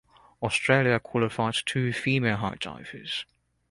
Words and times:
Australia 0.41 0.99
qualified 0.99 1.53
two 1.63 1.93
female 1.93 2.37
high 2.37 2.55
divers. 2.59 3.27